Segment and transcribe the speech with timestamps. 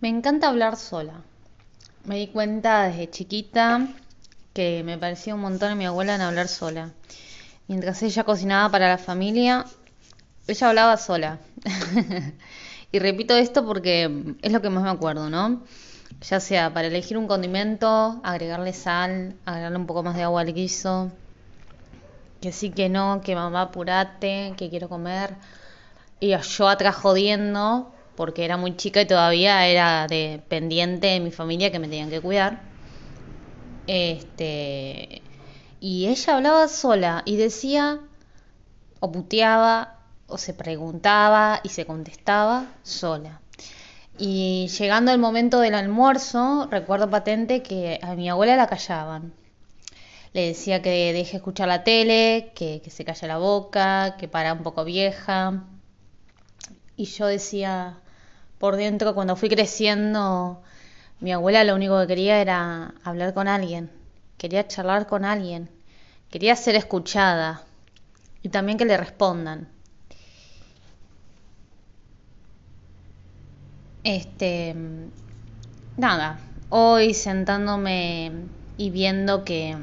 [0.00, 1.22] Me encanta hablar sola.
[2.04, 3.88] Me di cuenta desde chiquita
[4.52, 6.90] que me parecía un montón a mi abuela en hablar sola.
[7.68, 9.64] Mientras ella cocinaba para la familia,
[10.46, 11.38] ella hablaba sola.
[12.92, 15.62] y repito esto porque es lo que más me acuerdo, ¿no?
[16.28, 20.52] Ya sea para elegir un condimento, agregarle sal, agregarle un poco más de agua al
[20.52, 21.10] guiso,
[22.40, 25.34] que sí, que no, que mamá apurate, que quiero comer.
[26.20, 31.70] Y yo atrás jodiendo, porque era muy chica y todavía era dependiente de mi familia
[31.70, 32.62] que me tenían que cuidar.
[33.86, 35.22] Este,
[35.80, 38.00] y ella hablaba sola y decía,
[39.00, 43.40] o puteaba, o se preguntaba y se contestaba sola.
[44.16, 49.34] Y llegando el momento del almuerzo, recuerdo patente que a mi abuela la callaban.
[50.32, 54.52] Le decía que deje escuchar la tele, que, que se calle la boca, que para
[54.52, 55.64] un poco vieja.
[56.96, 57.98] Y yo decía,
[58.64, 60.62] por dentro, cuando fui creciendo,
[61.20, 63.90] mi abuela lo único que quería era hablar con alguien,
[64.38, 65.68] quería charlar con alguien,
[66.30, 67.62] quería ser escuchada
[68.42, 69.68] y también que le respondan.
[74.02, 74.74] Este,
[75.98, 78.32] nada, hoy sentándome
[78.78, 79.76] y viendo que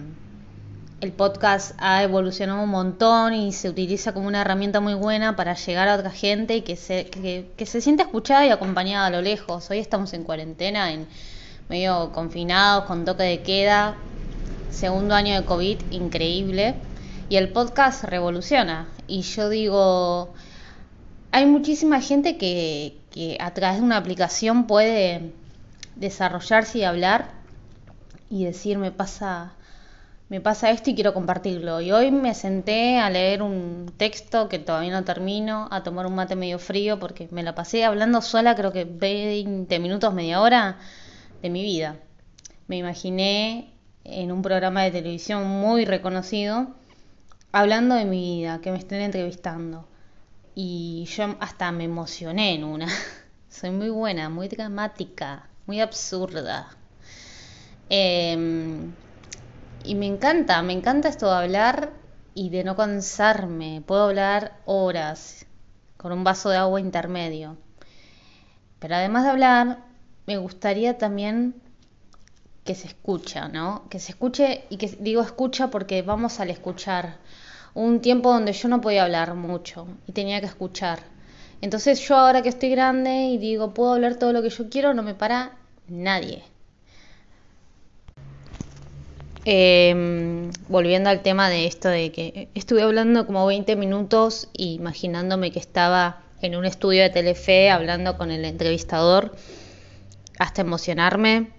[1.01, 5.55] el podcast ha evolucionado un montón y se utiliza como una herramienta muy buena para
[5.55, 9.21] llegar a otra gente y que se, que, se sienta escuchada y acompañada a lo
[9.23, 9.67] lejos.
[9.71, 11.07] Hoy estamos en cuarentena, en
[11.69, 13.95] medio confinados, con toque de queda,
[14.69, 16.75] segundo año de COVID, increíble.
[17.29, 18.87] Y el podcast revoluciona.
[19.07, 20.35] Y yo digo,
[21.31, 25.31] hay muchísima gente que, que a través de una aplicación puede
[25.95, 27.31] desarrollarse y hablar
[28.29, 29.53] y decir, me pasa
[30.31, 31.81] me pasa esto y quiero compartirlo.
[31.81, 36.15] Y hoy me senté a leer un texto que todavía no termino, a tomar un
[36.15, 40.77] mate medio frío, porque me la pasé hablando sola, creo que 20 minutos, media hora
[41.41, 41.97] de mi vida.
[42.67, 43.73] Me imaginé
[44.05, 46.75] en un programa de televisión muy reconocido,
[47.51, 49.85] hablando de mi vida, que me estén entrevistando.
[50.55, 52.87] Y yo hasta me emocioné en una.
[53.49, 56.69] Soy muy buena, muy dramática, muy absurda.
[57.89, 58.93] Eh,
[59.83, 61.91] y me encanta, me encanta esto de hablar
[62.33, 63.81] y de no cansarme.
[63.85, 65.45] Puedo hablar horas
[65.97, 67.57] con un vaso de agua intermedio.
[68.79, 69.79] Pero además de hablar,
[70.25, 71.61] me gustaría también
[72.63, 73.87] que se escucha, ¿no?
[73.89, 77.17] Que se escuche y que digo escucha porque vamos al escuchar.
[77.73, 80.99] Un tiempo donde yo no podía hablar mucho y tenía que escuchar.
[81.61, 84.93] Entonces yo ahora que estoy grande y digo, puedo hablar todo lo que yo quiero,
[84.93, 85.53] no me para
[85.87, 86.43] nadie.
[89.43, 95.57] Eh, volviendo al tema de esto de que estuve hablando como 20 minutos imaginándome que
[95.57, 99.35] estaba en un estudio de Telefe hablando con el entrevistador
[100.37, 101.49] hasta emocionarme.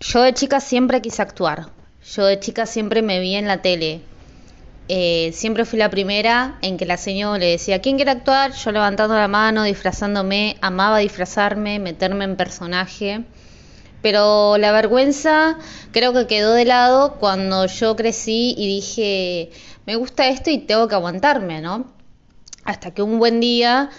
[0.00, 1.70] Yo de chica siempre quise actuar.
[2.14, 4.00] Yo de chica siempre me vi en la tele.
[4.88, 8.52] Eh, siempre fui la primera en que la señora le decía, ¿quién quiere actuar?
[8.52, 13.24] Yo levantando la mano, disfrazándome, amaba disfrazarme, meterme en personaje
[14.02, 15.58] pero la vergüenza
[15.92, 19.50] creo que quedó de lado cuando yo crecí y dije,
[19.86, 21.86] me gusta esto y tengo que aguantarme, ¿no?
[22.64, 23.90] Hasta que un buen día,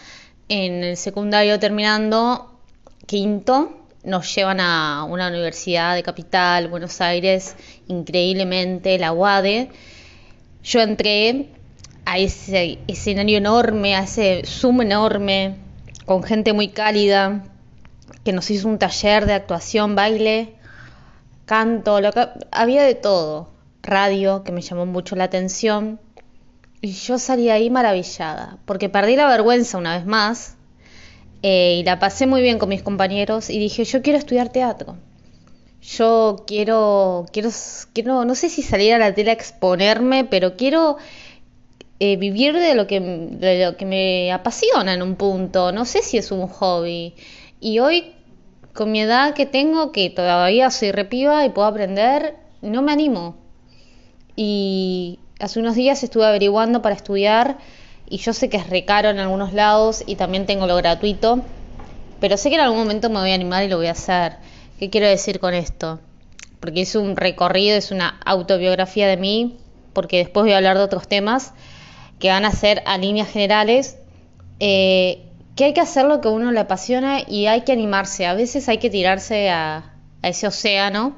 [0.48, 2.60] en el secundario terminando,
[3.06, 7.56] quinto, nos llevan a una universidad de capital, Buenos Aires,
[7.88, 9.70] increíblemente, la UADE.
[10.64, 11.50] Yo entré
[12.06, 15.56] a ese escenario enorme, a ese Zoom enorme,
[16.06, 17.44] con gente muy cálida,
[18.24, 20.56] que nos hizo un taller de actuación, baile,
[21.46, 23.50] canto, lo que, había de todo,
[23.82, 26.00] radio, que me llamó mucho la atención.
[26.82, 30.56] Y yo salí ahí maravillada, porque perdí la vergüenza una vez más
[31.42, 34.98] eh, y la pasé muy bien con mis compañeros y dije, yo quiero estudiar teatro.
[35.82, 37.50] Yo quiero, quiero,
[37.94, 40.98] quiero, no sé si salir a la tele a exponerme, pero quiero
[42.00, 45.72] eh, vivir de lo, que, de lo que me apasiona en un punto.
[45.72, 47.14] No sé si es un hobby.
[47.60, 48.14] Y hoy,
[48.74, 53.36] con mi edad que tengo, que todavía soy repiva y puedo aprender, no me animo.
[54.36, 57.58] Y hace unos días estuve averiguando para estudiar
[58.10, 61.44] y yo sé que es recaro en algunos lados y también tengo lo gratuito,
[62.20, 64.38] pero sé que en algún momento me voy a animar y lo voy a hacer.
[64.80, 66.00] ¿Qué quiero decir con esto?
[66.60, 69.58] Porque es un recorrido, es una autobiografía de mí,
[69.94, 71.54] porque después voy a hablar de otros temas
[72.20, 73.98] que van a ser a líneas generales.
[74.60, 75.29] Eh,
[75.60, 78.26] que hay que hacer lo que a uno le apasiona y hay que animarse.
[78.26, 79.92] A veces hay que tirarse a,
[80.22, 81.18] ese océano,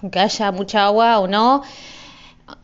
[0.00, 1.62] aunque haya mucha agua o no,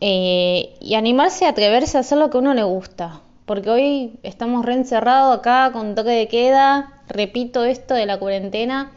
[0.01, 3.21] eh, y animarse a atreverse a hacer lo que a uno le gusta.
[3.45, 8.89] Porque hoy estamos reencerrados acá con toque de queda, repito esto de la cuarentena,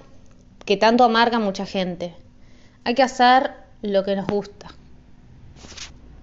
[0.65, 2.15] que tanto amarga a mucha gente.
[2.85, 3.51] Hay que hacer
[3.83, 4.69] lo que nos gusta.